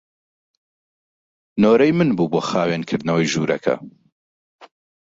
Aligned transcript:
نۆرەی 1.61 1.91
من 1.97 2.09
بوو 2.17 2.31
بۆ 2.31 2.39
خاوێنکردنەوەی 2.49 3.31
ژوورەکە. 3.33 3.75